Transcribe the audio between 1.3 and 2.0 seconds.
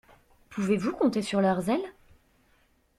leur zèle?